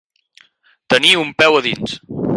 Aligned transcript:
Tenir 0.95 1.13
un 1.27 1.31
peu 1.43 1.59
a 1.59 1.63
dins. 1.69 1.99